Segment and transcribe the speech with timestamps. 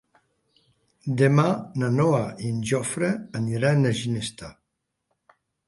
[1.21, 1.43] Demà
[1.83, 3.13] na Noa i en Jofre
[3.43, 4.53] aniran a Ginestar.